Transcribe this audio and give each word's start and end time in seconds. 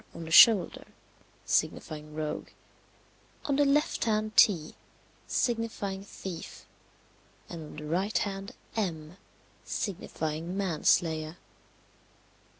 on 0.15 0.23
the 0.23 0.31
shoulder, 0.31 0.85
signifying 1.45 2.15
rogue; 2.15 2.49
on 3.45 3.55
the 3.55 3.65
left 3.65 4.05
hand 4.05 4.35
T, 4.35 4.73
signifying 5.27 6.03
thief; 6.03 6.65
and 7.47 7.61
on 7.63 7.75
the 7.75 7.85
right 7.85 8.17
hand 8.17 8.53
M, 8.75 9.17
signifying 9.63 10.57
man 10.57 10.85
slayer. 10.85 11.37